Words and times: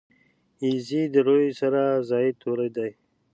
یږي 0.65 1.01
د 1.13 1.15
روي 1.27 1.49
سره 1.59 1.81
زاید 2.09 2.35
توري 2.43 2.69
دي. 2.75 2.89